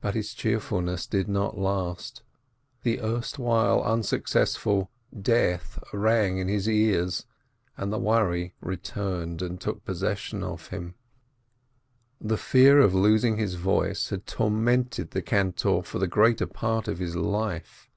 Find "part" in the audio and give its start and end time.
16.48-16.88